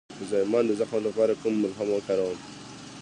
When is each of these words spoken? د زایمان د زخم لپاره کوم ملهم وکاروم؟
د 0.17 0.19
زایمان 0.31 0.63
د 0.67 0.71
زخم 0.79 0.99
لپاره 1.07 1.33
کوم 1.41 1.53
ملهم 1.61 1.87
وکاروم؟ 1.91 2.39